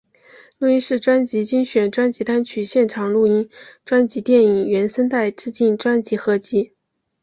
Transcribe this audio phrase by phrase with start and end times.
[0.57, 3.51] 录音室专辑精选专辑单曲现场录音
[3.85, 6.73] 专辑电影原声带致敬专辑合辑